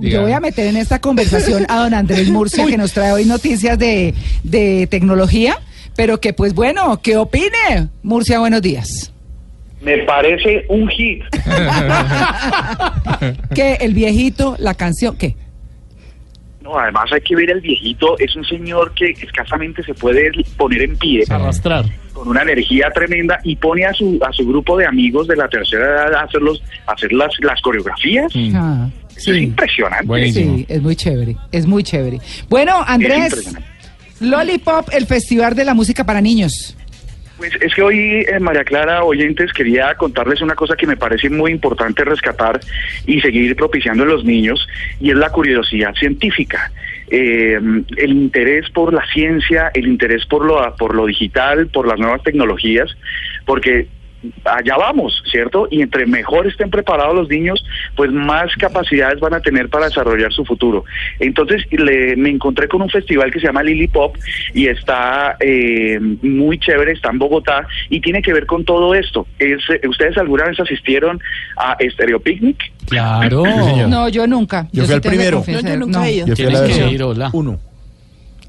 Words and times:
Yo 0.00 0.22
voy 0.22 0.32
a 0.32 0.40
meter 0.40 0.66
en 0.66 0.76
esta 0.76 1.00
conversación 1.00 1.66
a 1.68 1.82
don 1.82 1.94
Andrés 1.94 2.28
Murcia, 2.32 2.66
que 2.66 2.76
nos 2.76 2.92
trae 2.92 3.12
hoy 3.12 3.24
noticias 3.24 3.78
de, 3.78 4.14
de 4.42 4.86
tecnología, 4.88 5.56
pero 5.96 6.20
que 6.20 6.32
pues 6.32 6.54
bueno, 6.54 7.00
¿qué 7.02 7.16
opine? 7.16 7.88
Murcia, 8.02 8.38
buenos 8.38 8.62
días. 8.62 9.12
Me 9.80 9.98
parece 9.98 10.64
un 10.68 10.88
hit. 10.88 11.22
Que 13.54 13.74
el 13.80 13.92
viejito, 13.92 14.56
la 14.58 14.74
canción, 14.74 15.16
¿qué? 15.16 15.36
No, 16.62 16.78
además 16.78 17.10
hay 17.12 17.20
que 17.20 17.34
ver 17.34 17.50
el 17.50 17.60
viejito, 17.60 18.18
es 18.18 18.34
un 18.36 18.44
señor 18.44 18.94
que 18.94 19.10
escasamente 19.10 19.82
se 19.82 19.92
puede 19.94 20.30
poner 20.56 20.82
en 20.82 20.96
pie. 20.96 21.24
Arrastrar. 21.28 21.84
Con 22.12 22.28
una 22.28 22.42
energía 22.42 22.90
tremenda 22.94 23.38
y 23.44 23.56
pone 23.56 23.84
a 23.84 23.92
su 23.92 24.18
a 24.26 24.32
su 24.32 24.46
grupo 24.46 24.76
de 24.76 24.86
amigos 24.86 25.26
de 25.26 25.36
la 25.36 25.48
tercera 25.48 25.84
edad 25.84 26.14
a 26.14 26.22
hacer, 26.22 26.40
los, 26.40 26.62
a 26.86 26.92
hacer 26.92 27.12
las, 27.12 27.32
las 27.40 27.60
coreografías. 27.60 28.32
Ah, 28.54 28.88
Es 29.16 29.28
impresionante. 29.28 30.06
Buenísimo. 30.06 30.56
Sí, 30.56 30.66
es 30.68 30.82
muy 30.82 30.96
chévere, 30.96 31.36
es 31.52 31.66
muy 31.66 31.82
chévere. 31.82 32.18
Bueno, 32.48 32.82
Andrés. 32.86 33.54
Lollipop, 34.20 34.88
el 34.92 35.06
festival 35.06 35.54
de 35.54 35.64
la 35.64 35.72
música 35.72 36.04
para 36.04 36.20
niños. 36.20 36.76
Pues 37.38 37.54
es 37.62 37.74
que 37.74 37.82
hoy, 37.82 38.26
eh, 38.28 38.38
María 38.38 38.64
Clara, 38.64 39.02
oyentes, 39.02 39.50
quería 39.54 39.94
contarles 39.94 40.42
una 40.42 40.54
cosa 40.54 40.76
que 40.76 40.86
me 40.86 40.98
parece 40.98 41.30
muy 41.30 41.52
importante 41.52 42.04
rescatar 42.04 42.60
y 43.06 43.18
seguir 43.22 43.56
propiciando 43.56 44.02
en 44.02 44.10
los 44.10 44.26
niños, 44.26 44.68
y 45.00 45.10
es 45.10 45.16
la 45.16 45.30
curiosidad 45.30 45.94
científica. 45.94 46.70
Eh, 47.10 47.58
el 47.96 48.10
interés 48.10 48.68
por 48.68 48.92
la 48.92 49.06
ciencia, 49.10 49.70
el 49.72 49.88
interés 49.88 50.26
por 50.26 50.44
lo, 50.44 50.76
por 50.76 50.94
lo 50.94 51.06
digital, 51.06 51.68
por 51.68 51.88
las 51.88 51.98
nuevas 51.98 52.22
tecnologías, 52.22 52.94
porque 53.46 53.88
allá 54.44 54.76
vamos, 54.76 55.22
¿cierto? 55.30 55.68
Y 55.70 55.82
entre 55.82 56.06
mejor 56.06 56.46
estén 56.46 56.70
preparados 56.70 57.14
los 57.14 57.28
niños, 57.28 57.64
pues 57.96 58.10
más 58.12 58.54
capacidades 58.56 59.20
van 59.20 59.34
a 59.34 59.40
tener 59.40 59.68
para 59.68 59.86
desarrollar 59.86 60.32
su 60.32 60.44
futuro. 60.44 60.84
Entonces 61.18 61.64
le, 61.70 62.16
me 62.16 62.30
encontré 62.30 62.68
con 62.68 62.82
un 62.82 62.90
festival 62.90 63.30
que 63.30 63.40
se 63.40 63.46
llama 63.46 63.62
Lily 63.62 63.88
Pop 63.88 64.16
y 64.54 64.66
está 64.66 65.36
eh, 65.40 65.98
muy 66.22 66.58
chévere, 66.58 66.92
está 66.92 67.10
en 67.10 67.18
Bogotá 67.18 67.66
y 67.88 68.00
tiene 68.00 68.22
que 68.22 68.32
ver 68.32 68.46
con 68.46 68.64
todo 68.64 68.94
esto. 68.94 69.26
Es, 69.38 69.58
eh, 69.70 69.86
¿Ustedes 69.88 70.16
alguna 70.18 70.44
vez 70.44 70.60
asistieron 70.60 71.20
a 71.56 71.76
Stereo 71.92 72.20
Picnic? 72.20 72.72
Claro. 72.86 73.44
Sí. 73.44 73.82
No, 73.88 74.08
yo 74.08 74.26
nunca. 74.26 74.68
Yo 74.72 74.82
fui 74.82 74.88
sí 74.88 74.92
al 74.94 75.00
tengo 75.00 75.12
que 75.12 75.18
primero. 75.18 75.44
No, 75.46 75.68
yo 75.68 75.76
nunca 75.76 75.98
no. 75.98 76.04
he 76.04 76.12
ido. 76.12 76.26
Yo 76.26 76.36
fui 76.36 76.44
a 76.44 76.50
la 76.50 76.60
que 76.60 76.66
versión 76.66 76.90
ir, 76.90 77.02
hola. 77.02 77.30
uno. 77.32 77.69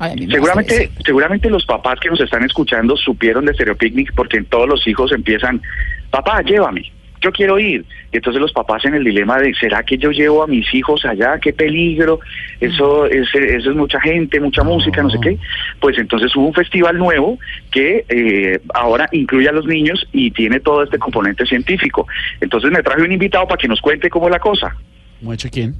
Ay, 0.04 0.28
Seguramente, 0.32 0.90
seguramente 1.06 1.48
los 1.48 1.64
papás 1.64 2.00
que 2.00 2.10
nos 2.10 2.20
están 2.20 2.44
escuchando 2.44 2.98
supieron 2.98 3.46
de 3.46 3.54
Stereo 3.54 3.78
Picnic 3.78 4.12
porque 4.16 4.42
todos 4.42 4.68
los 4.68 4.88
hijos 4.88 5.12
empiezan, 5.12 5.62
papá, 6.10 6.42
llévame, 6.42 6.92
yo 7.22 7.32
quiero 7.32 7.60
ir. 7.60 7.86
Y 8.12 8.18
entonces 8.18 8.42
los 8.42 8.52
papás 8.52 8.84
en 8.86 8.96
el 8.96 9.04
dilema 9.04 9.38
de, 9.38 9.54
¿será 9.54 9.84
que 9.84 10.00
yo 10.00 10.10
llevo 10.10 10.42
a 10.42 10.48
mis 10.48 10.74
hijos 10.74 11.06
allá? 11.06 11.38
¡Qué 11.40 11.54
peligro! 11.54 12.20
Eso 12.60 13.06
es, 13.06 13.30
eso 13.36 13.70
es 13.70 13.76
mucha 13.76 14.02
gente, 14.02 14.40
mucha 14.40 14.64
música, 14.64 15.04
no 15.04 15.12
sé 15.12 15.20
qué. 15.22 15.38
Pues 15.80 16.00
entonces 16.00 16.36
hubo 16.36 16.48
un 16.48 16.54
festival 16.56 16.98
nuevo 16.98 17.38
que 17.70 18.04
eh, 18.10 18.60
ahora 18.74 19.08
incluye 19.12 19.50
a 19.50 19.52
los 19.52 19.68
niños 19.68 20.08
y 20.12 20.32
tiene 20.32 20.62
todo 20.62 20.82
este 20.82 20.98
componente 20.98 21.46
científico. 21.46 22.08
Entonces 22.40 22.72
me 22.72 22.82
traje 22.82 23.04
un 23.04 23.12
invitado 23.12 23.48
para 23.48 23.60
que 23.60 23.68
nos 23.68 23.80
cuente 23.82 24.10
cómo 24.10 24.26
es 24.26 24.32
la 24.32 24.40
cosa. 24.40 24.76
¿Mucho 25.22 25.48
quién? 25.52 25.76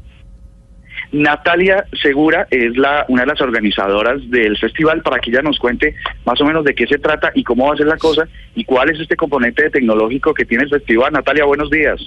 Natalia 1.12 1.86
Segura 2.02 2.48
es 2.50 2.78
la 2.78 3.06
una 3.10 3.24
de 3.24 3.28
las 3.28 3.42
organizadoras 3.42 4.18
del 4.30 4.58
festival 4.58 5.02
para 5.02 5.20
que 5.20 5.30
ella 5.30 5.42
nos 5.42 5.60
cuente 5.60 5.96
más 6.26 6.40
o 6.40 6.46
menos 6.46 6.64
de 6.64 6.74
qué 6.74 6.88
se 6.88 6.98
trata 6.98 7.32
y 7.36 7.44
cómo 7.44 7.68
va 7.68 7.74
a 7.74 7.78
ser 7.78 7.88
la 7.88 7.98
cosa 7.98 8.28
y 8.56 8.64
cuál 8.64 8.90
es 8.90 9.00
este 9.00 9.16
componente 9.16 9.70
tecnológico 9.70 10.34
que 10.34 10.46
tiene 10.46 10.64
el 10.64 10.70
festival. 10.70 11.12
Natalia, 11.12 11.44
buenos 11.46 11.70
días. 11.70 12.00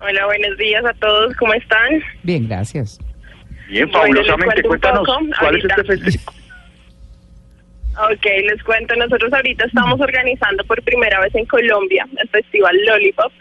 Hola, 0.00 0.26
buenos 0.26 0.56
días 0.58 0.84
a 0.84 0.92
todos, 0.94 1.34
¿cómo 1.36 1.54
están? 1.54 2.02
Bien, 2.22 2.46
gracias. 2.46 3.00
Bien, 3.68 3.86
Bueno, 3.86 3.98
fabulosamente. 3.98 4.62
Cuéntanos, 4.62 5.06
poco 5.06 5.20
¿cuál 5.40 5.56
es 5.56 5.64
este 5.64 5.84
festival? 5.84 6.34
Ok, 7.96 8.24
les 8.24 8.60
cuento, 8.64 8.96
nosotros 8.96 9.32
ahorita 9.32 9.66
estamos 9.66 10.00
organizando 10.00 10.64
por 10.64 10.82
primera 10.82 11.20
vez 11.20 11.32
en 11.36 11.46
Colombia 11.46 12.04
el 12.16 12.28
festival 12.28 12.76
Lollipop. 12.86 13.32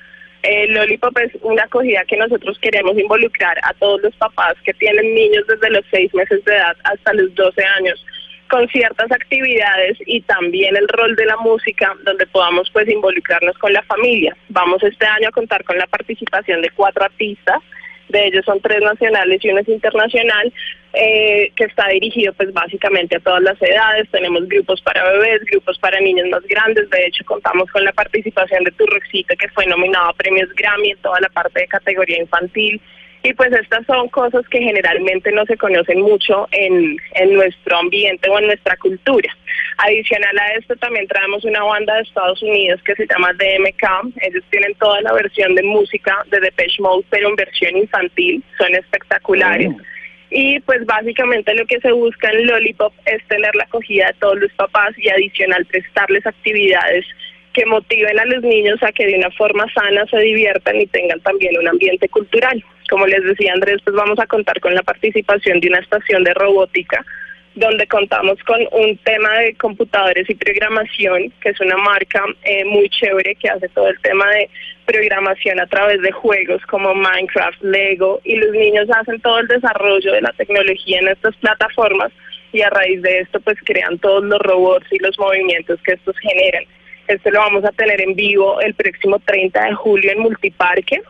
Eh, 0.43 0.67
Lollipop 0.67 1.17
es 1.19 1.31
una 1.41 1.63
acogida 1.63 2.03
que 2.05 2.17
nosotros 2.17 2.59
queremos 2.59 2.97
involucrar 2.97 3.57
a 3.63 3.73
todos 3.75 4.01
los 4.01 4.13
papás 4.17 4.55
que 4.65 4.73
tienen 4.73 5.15
niños 5.15 5.45
desde 5.47 5.69
los 5.69 5.85
seis 5.89 6.13
meses 6.13 6.43
de 6.43 6.53
edad 6.53 6.75
hasta 6.83 7.13
los 7.13 7.33
12 7.33 7.63
años 7.77 8.05
con 8.49 8.67
ciertas 8.67 9.11
actividades 9.11 9.97
y 10.05 10.21
también 10.21 10.75
el 10.75 10.87
rol 10.89 11.15
de 11.15 11.25
la 11.25 11.37
música 11.37 11.95
donde 12.03 12.27
podamos 12.27 12.69
pues 12.71 12.87
involucrarnos 12.89 13.57
con 13.57 13.71
la 13.73 13.81
familia. 13.83 14.35
Vamos 14.49 14.83
este 14.83 15.07
año 15.07 15.29
a 15.29 15.31
contar 15.31 15.63
con 15.63 15.77
la 15.77 15.87
participación 15.87 16.61
de 16.61 16.69
cuatro 16.71 17.05
artistas, 17.05 17.63
de 18.13 18.27
ellos 18.27 18.45
son 18.45 18.61
tres 18.61 18.79
nacionales 18.81 19.43
y 19.43 19.49
uno 19.49 19.59
es 19.59 19.67
internacional, 19.67 20.53
eh, 20.93 21.51
que 21.55 21.65
está 21.65 21.87
dirigido 21.87 22.31
pues 22.33 22.53
básicamente 22.53 23.17
a 23.17 23.19
todas 23.19 23.41
las 23.41 23.61
edades, 23.61 24.07
tenemos 24.11 24.47
grupos 24.47 24.79
para 24.81 25.03
bebés, 25.11 25.41
grupos 25.51 25.77
para 25.79 25.99
niños 25.99 26.27
más 26.29 26.43
grandes, 26.43 26.89
de 26.89 27.07
hecho 27.07 27.25
contamos 27.25 27.69
con 27.71 27.83
la 27.83 27.91
participación 27.91 28.63
de 28.63 28.71
Turroxito 28.71 29.35
que 29.35 29.49
fue 29.49 29.65
nominado 29.65 30.09
a 30.09 30.13
premios 30.13 30.49
Grammy 30.55 30.91
en 30.91 30.97
toda 30.99 31.19
la 31.19 31.29
parte 31.29 31.61
de 31.61 31.67
categoría 31.67 32.19
infantil, 32.19 32.79
y 33.23 33.33
pues 33.33 33.53
estas 33.53 33.85
son 33.85 34.09
cosas 34.09 34.45
que 34.49 34.59
generalmente 34.59 35.31
no 35.31 35.45
se 35.45 35.55
conocen 35.55 36.01
mucho 36.01 36.47
en, 36.51 36.97
en 37.13 37.33
nuestro 37.33 37.77
ambiente 37.77 38.29
o 38.29 38.37
en 38.37 38.47
nuestra 38.47 38.75
cultura. 38.75 39.33
Adicional 39.77 40.37
a 40.37 40.53
esto 40.55 40.75
también 40.75 41.07
traemos 41.07 41.45
una 41.45 41.63
banda 41.63 41.95
de 41.95 42.01
Estados 42.01 42.41
Unidos 42.43 42.81
que 42.83 42.95
se 42.95 43.07
llama 43.07 43.31
DMK. 43.33 44.13
Ellos 44.21 44.43
tienen 44.51 44.75
toda 44.75 44.99
la 45.01 45.13
versión 45.13 45.55
de 45.55 45.63
música 45.63 46.17
de 46.31 46.41
Depeche 46.41 46.81
Mode, 46.81 47.05
pero 47.09 47.29
en 47.29 47.35
versión 47.35 47.77
infantil. 47.77 48.43
Son 48.57 48.75
espectaculares. 48.75 49.69
Y 50.29 50.59
pues 50.61 50.85
básicamente 50.85 51.53
lo 51.55 51.65
que 51.65 51.79
se 51.79 51.91
busca 51.93 52.29
en 52.29 52.47
Lollipop 52.47 52.93
es 53.05 53.25
tener 53.27 53.55
la 53.55 53.63
acogida 53.63 54.07
de 54.07 54.13
todos 54.19 54.39
los 54.39 54.51
papás 54.53 54.97
y 54.97 55.07
adicional 55.07 55.65
prestarles 55.65 56.25
actividades 56.25 57.05
que 57.53 57.65
motiven 57.65 58.19
a 58.19 58.25
los 58.25 58.43
niños 58.43 58.81
a 58.83 58.91
que 58.91 59.05
de 59.05 59.15
una 59.15 59.31
forma 59.31 59.65
sana 59.73 60.05
se 60.07 60.19
diviertan 60.19 60.81
y 60.81 60.87
tengan 60.87 61.19
también 61.21 61.57
un 61.57 61.67
ambiente 61.67 62.09
cultural. 62.09 62.63
Como 62.89 63.07
les 63.07 63.23
decía 63.23 63.53
Andrés, 63.53 63.79
pues 63.83 63.95
vamos 63.95 64.19
a 64.19 64.27
contar 64.27 64.59
con 64.59 64.73
la 64.73 64.83
participación 64.83 65.59
de 65.59 65.69
una 65.69 65.79
estación 65.79 66.23
de 66.23 66.33
robótica 66.33 67.05
donde 67.55 67.85
contamos 67.87 68.41
con 68.43 68.59
un 68.71 68.97
tema 68.97 69.31
de 69.39 69.53
computadores 69.55 70.27
y 70.29 70.35
programación, 70.35 71.31
que 71.41 71.49
es 71.49 71.59
una 71.59 71.77
marca 71.77 72.23
eh, 72.43 72.65
muy 72.65 72.89
chévere 72.89 73.35
que 73.35 73.49
hace 73.49 73.69
todo 73.69 73.89
el 73.89 73.99
tema 74.01 74.27
de 74.31 74.49
programación 74.85 75.59
a 75.59 75.67
través 75.67 76.01
de 76.01 76.11
juegos 76.11 76.61
como 76.65 76.95
Minecraft, 76.95 77.61
Lego, 77.61 78.19
y 78.23 78.37
los 78.37 78.51
niños 78.51 78.87
hacen 78.89 79.21
todo 79.21 79.39
el 79.39 79.47
desarrollo 79.47 80.13
de 80.13 80.21
la 80.21 80.33
tecnología 80.33 80.99
en 80.99 81.09
estas 81.09 81.35
plataformas 81.37 82.11
y 82.51 82.61
a 82.61 82.69
raíz 82.69 83.01
de 83.01 83.19
esto 83.19 83.39
pues 83.41 83.57
crean 83.63 83.99
todos 83.99 84.23
los 84.23 84.39
robots 84.39 84.87
y 84.91 84.99
los 84.99 85.17
movimientos 85.19 85.79
que 85.83 85.93
estos 85.93 86.17
generan. 86.19 86.65
Esto 87.07 87.31
lo 87.31 87.39
vamos 87.39 87.65
a 87.65 87.71
tener 87.71 87.99
en 88.01 88.15
vivo 88.15 88.61
el 88.61 88.73
próximo 88.75 89.19
30 89.19 89.65
de 89.65 89.73
julio 89.73 90.11
en 90.11 90.19
Multiparque. 90.19 91.01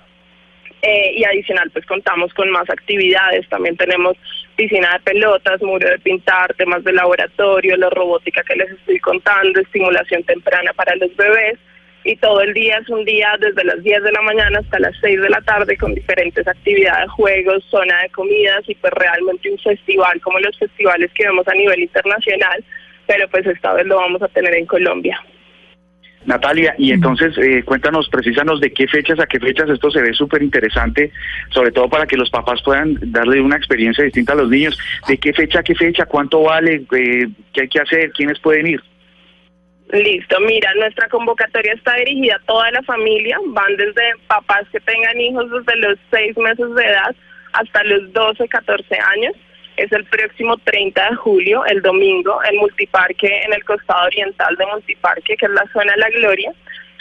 Eh, 0.81 1.13
y 1.15 1.23
adicional, 1.23 1.71
pues 1.71 1.85
contamos 1.85 2.33
con 2.33 2.49
más 2.49 2.69
actividades. 2.69 3.47
También 3.47 3.77
tenemos 3.77 4.17
piscina 4.57 4.91
de 4.93 4.99
pelotas, 4.99 5.61
muro 5.61 5.87
de 5.87 5.97
pintar, 5.99 6.53
temas 6.55 6.83
de 6.83 6.91
laboratorio, 6.91 7.77
la 7.77 7.89
robótica 7.89 8.43
que 8.43 8.55
les 8.55 8.71
estoy 8.71 8.99
contando, 8.99 9.61
estimulación 9.61 10.23
temprana 10.23 10.73
para 10.73 10.95
los 10.97 11.15
bebés. 11.15 11.57
Y 12.03 12.17
todo 12.17 12.41
el 12.41 12.53
día 12.53 12.79
es 12.79 12.89
un 12.89 13.05
día 13.05 13.33
desde 13.39 13.63
las 13.63 13.81
10 13.81 14.03
de 14.03 14.11
la 14.11 14.21
mañana 14.23 14.59
hasta 14.59 14.77
las 14.79 14.93
6 14.99 15.21
de 15.21 15.29
la 15.29 15.39
tarde 15.39 15.77
con 15.77 15.95
diferentes 15.95 16.45
actividades, 16.45 17.09
juegos, 17.11 17.63
zona 17.69 18.01
de 18.01 18.09
comidas 18.09 18.67
y 18.67 18.75
pues 18.75 18.91
realmente 18.91 19.49
un 19.49 19.59
festival 19.59 20.19
como 20.19 20.39
los 20.39 20.57
festivales 20.59 21.11
que 21.13 21.25
vemos 21.25 21.47
a 21.47 21.53
nivel 21.53 21.79
internacional, 21.79 22.61
pero 23.07 23.29
pues 23.29 23.47
esta 23.47 23.71
vez 23.73 23.85
lo 23.85 23.95
vamos 23.95 24.21
a 24.21 24.27
tener 24.27 24.53
en 24.53 24.65
Colombia. 24.65 25.23
Natalia, 26.25 26.75
y 26.77 26.91
entonces 26.91 27.37
eh, 27.37 27.63
cuéntanos, 27.63 28.09
precisanos 28.09 28.59
de 28.59 28.71
qué 28.71 28.87
fechas 28.87 29.19
a 29.19 29.25
qué 29.25 29.39
fechas 29.39 29.69
esto 29.69 29.91
se 29.91 30.01
ve 30.01 30.13
súper 30.13 30.41
interesante, 30.41 31.11
sobre 31.49 31.71
todo 31.71 31.89
para 31.89 32.05
que 32.05 32.17
los 32.17 32.29
papás 32.29 32.61
puedan 32.63 32.97
darle 33.11 33.41
una 33.41 33.57
experiencia 33.57 34.03
distinta 34.03 34.33
a 34.33 34.37
los 34.37 34.49
niños. 34.49 34.77
¿De 35.07 35.17
qué 35.17 35.33
fecha 35.33 35.59
a 35.59 35.63
qué 35.63 35.75
fecha? 35.75 36.05
¿Cuánto 36.05 36.43
vale? 36.43 36.85
Eh, 36.95 37.27
¿Qué 37.53 37.61
hay 37.61 37.67
que 37.67 37.79
hacer? 37.79 38.11
¿Quiénes 38.11 38.39
pueden 38.39 38.67
ir? 38.67 38.81
Listo, 39.91 40.39
mira, 40.39 40.73
nuestra 40.75 41.07
convocatoria 41.09 41.73
está 41.73 41.93
dirigida 41.95 42.35
a 42.35 42.45
toda 42.47 42.71
la 42.71 42.81
familia, 42.81 43.37
van 43.47 43.75
desde 43.77 44.01
papás 44.27 44.67
que 44.71 44.79
tengan 44.79 45.19
hijos 45.21 45.45
desde 45.51 45.79
los 45.81 45.99
seis 46.09 46.35
meses 46.37 46.73
de 46.73 46.83
edad 46.83 47.15
hasta 47.53 47.83
los 47.83 48.11
12, 48.11 48.47
14 48.47 48.97
años. 49.15 49.35
Es 49.77 49.91
el 49.91 50.05
próximo 50.05 50.57
30 50.57 51.09
de 51.09 51.15
julio, 51.15 51.65
el 51.65 51.81
domingo, 51.81 52.39
en 52.49 52.57
Multiparque, 52.57 53.41
en 53.43 53.53
el 53.53 53.63
costado 53.63 54.05
oriental 54.05 54.55
de 54.55 54.65
Multiparque, 54.67 55.35
que 55.35 55.45
es 55.45 55.51
la 55.51 55.65
zona 55.73 55.93
de 55.93 55.99
la 55.99 56.09
Gloria. 56.09 56.53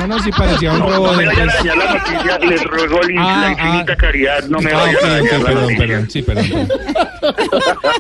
No, 0.00 0.06
no, 0.06 0.19
sí 0.23 0.31
parecía 0.31 0.73
un 0.73 0.81
robot. 0.81 1.12
No 1.12 1.17
me 1.19 1.26
vayan 1.26 1.50
a 1.50 1.55
dañar 1.55 1.76
la 1.76 1.93
noticia, 1.94 2.38
les 2.38 2.64
ruego 2.64 3.00
la 3.02 3.23
Ah, 3.23 3.41
la 3.43 3.50
infinita 3.52 3.93
ah. 3.93 3.97
caridad, 3.97 4.44
no 4.49 4.61
me 4.61 4.73
Ah, 4.73 4.76
vayan 4.76 5.05
a 5.05 5.08
dañar 5.08 5.41
la 5.41 5.44
perdón, 5.47 5.76
perdón, 5.76 6.11
sí, 6.11 6.23
perdón. 6.23 6.44
perdón. 6.49 6.69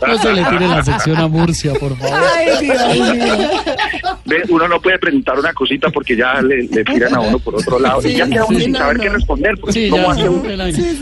No 0.06 0.18
se 0.18 0.32
le 0.32 0.44
tire 0.44 0.68
la 0.68 0.82
sección 0.84 1.16
a 1.18 1.28
Murcia, 1.28 1.72
por 1.74 1.96
favor. 1.98 2.18
Ay, 2.36 2.48
Dios 2.60 2.86
mío. 2.96 3.50
Ve, 4.30 4.42
Uno 4.48 4.68
no 4.68 4.80
puede 4.80 4.98
preguntar 4.98 5.38
una 5.38 5.52
cosita 5.52 5.90
porque 5.90 6.16
ya 6.16 6.40
le, 6.40 6.62
le 6.62 6.84
tiran 6.84 7.14
a 7.14 7.20
uno 7.20 7.38
por 7.40 7.56
otro 7.56 7.78
lado 7.78 8.00
y 8.08 8.14
ya 8.14 8.26
queda 8.28 8.44
uno 8.44 8.58
sí, 8.58 8.64
sin 8.64 8.72
no, 8.72 8.78
saber 8.78 8.96
no. 8.96 9.02
qué 9.02 9.08
responder. 9.08 9.54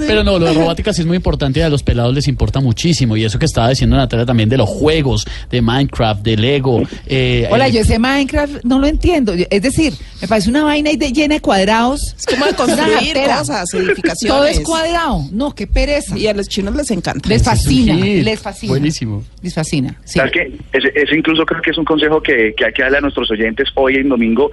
Pero 0.07 0.25
no, 0.25 0.39
lo 0.39 0.47
de 0.47 0.55
robótica 0.55 0.93
sí 0.93 1.03
es 1.03 1.07
muy 1.07 1.17
importante 1.17 1.61
y 1.61 1.63
a 1.63 1.69
los 1.69 1.83
pelados 1.83 2.15
les 2.15 2.29
importa 2.29 2.61
muchísimo. 2.61 3.17
Y 3.17 3.25
eso 3.25 3.39
que 3.39 3.45
estaba 3.45 3.69
diciendo 3.69 3.97
Natalia 3.97 4.27
también 4.27 4.49
de 4.49 4.57
los 4.57 4.69
juegos, 4.69 5.27
de 5.51 5.61
Minecraft, 5.63 6.23
de 6.23 6.37
Lego. 6.37 6.83
eh, 7.07 7.49
Hola, 7.51 7.69
eh, 7.69 7.73
yo 7.73 7.81
ese 7.81 7.99
Minecraft 7.99 8.65
no 8.65 8.79
lo 8.79 8.87
entiendo. 8.87 9.35
Es 9.51 9.63
decir, 9.63 9.93
me 10.21 10.29
parece 10.29 10.51
una 10.51 10.65
vaina 10.65 10.91
ahí 10.91 10.97
de, 10.97 11.13
llena 11.13 11.35
de 11.35 11.41
cuadrados. 11.41 12.15
Es 12.19 12.27
como 12.27 12.47
de 12.47 12.53
construir 12.57 13.15
cosas, 13.37 13.75
edificaciones. 13.75 14.37
Todo 14.37 14.47
es 14.47 14.61
cuadrado. 14.61 15.25
No, 15.33 15.55
qué 15.55 15.67
pereza. 15.67 16.17
Y 16.17 16.27
a 16.27 16.35
los 16.35 16.49
chinos 16.49 16.75
les 16.75 16.91
encanta. 16.91 17.29
Les 17.29 17.41
es 17.41 17.47
fascina, 17.47 17.95
les 17.95 18.41
fascina. 18.41 18.71
Buenísimo. 18.73 19.25
Les 19.43 19.55
fascina. 19.55 19.97
Sí. 20.05 20.19
¿Sabes 20.19 20.33
qué? 20.33 20.59
Ese, 20.73 20.89
ese 20.95 21.17
incluso 21.17 21.45
creo 21.45 21.61
que 21.63 21.71
es 21.71 21.79
un 21.79 21.85
consejo 21.85 22.23
que, 22.23 22.55
que 22.57 22.67
hay 22.67 22.73
que 22.73 22.83
darle 22.83 22.99
a 22.99 23.01
nuestros 23.01 23.18
oyentes 23.31 23.69
hoy 23.75 23.97
en 23.97 24.09
domingo, 24.09 24.51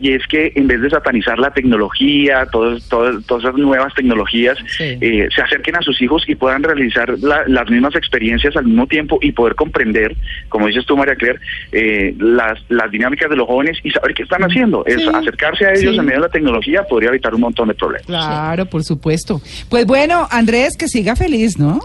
y 0.00 0.12
es 0.12 0.26
que 0.26 0.52
en 0.54 0.66
vez 0.66 0.80
de 0.80 0.90
satanizar 0.90 1.38
la 1.38 1.50
tecnología, 1.52 2.46
todas, 2.50 2.88
todas, 2.88 3.24
todas 3.26 3.44
esas 3.44 3.56
nuevas 3.56 3.94
tecnologías, 3.94 4.58
Sí. 4.76 4.98
eh, 5.00 5.28
se 5.34 5.42
acerquen 5.42 5.76
a 5.76 5.82
sus 5.82 6.00
hijos 6.02 6.24
y 6.28 6.34
puedan 6.34 6.62
realizar 6.62 7.18
la- 7.20 7.44
las 7.46 7.68
mismas 7.70 7.94
experiencias 7.94 8.56
al 8.56 8.64
mismo 8.66 8.86
tiempo 8.86 9.18
y 9.22 9.32
poder 9.32 9.54
comprender, 9.54 10.16
como 10.48 10.66
dices 10.66 10.84
tú, 10.86 10.96
María 10.96 11.14
Claire, 11.14 11.38
eh, 11.72 12.14
las, 12.18 12.58
las 12.68 12.90
dinámicas 12.90 13.30
de 13.30 13.36
los 13.36 13.46
jóvenes 13.46 13.78
y 13.82 13.90
saber 13.90 14.14
qué 14.14 14.22
están 14.24 14.42
haciendo. 14.42 14.84
Es 14.86 15.06
acercarse 15.06 15.66
a 15.66 15.70
ellos 15.72 15.92
Sí. 15.94 15.98
en 15.98 16.04
medio 16.04 16.20
de 16.20 16.26
la 16.26 16.32
tecnología 16.32 16.82
podría 16.84 17.10
evitar 17.10 17.34
un 17.34 17.40
montón 17.42 17.68
de 17.68 17.74
problemas. 17.74 18.06
Claro, 18.06 18.66
por 18.66 18.82
supuesto. 18.84 19.40
Pues 19.68 19.86
bueno, 19.86 20.26
Andrés, 20.30 20.76
que 20.76 20.88
siga 20.88 21.16
feliz, 21.16 21.58
¿no? 21.58 21.80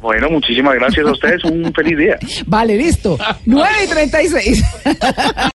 Bueno, 0.00 0.30
muchísimas 0.30 0.74
gracias 0.76 1.06
a 1.06 1.12
ustedes. 1.12 1.44
Un 1.44 1.72
feliz 1.74 1.98
día. 1.98 2.18
Vale, 2.46 2.76
listo. 2.76 3.18
9 3.44 3.70
y 3.84 3.88
36. 3.88 4.64